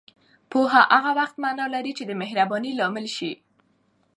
پوهه 0.51 0.81
هغه 0.93 1.11
وخت 1.19 1.35
معنا 1.43 1.65
لري 1.75 1.91
چې 1.97 2.03
دمهربانۍ 2.05 2.71
لامل 2.79 3.05
شي 3.15 3.31